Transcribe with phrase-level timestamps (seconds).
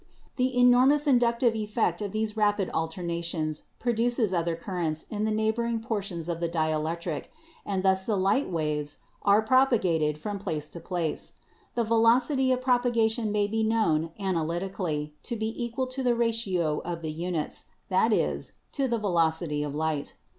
[0.35, 6.27] The enormous inductive effect of these rapid alternations produces other currents in the neighboring portions
[6.27, 7.25] of the dielectric,
[7.67, 11.33] and thus the light waves are propagated from place to place.
[11.75, 16.79] The velocity of propa gation may be known analytically to be equal to the ratio
[16.79, 20.15] of the units— that is, to the velocity of light.